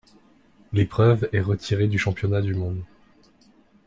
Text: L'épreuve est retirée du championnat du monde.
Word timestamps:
L'épreuve 0.73 1.29
est 1.31 1.41
retirée 1.41 1.87
du 1.87 1.99
championnat 1.99 2.41
du 2.41 2.55
monde. 2.55 2.81